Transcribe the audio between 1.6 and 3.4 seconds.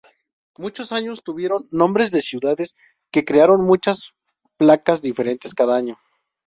nombres de ciudades que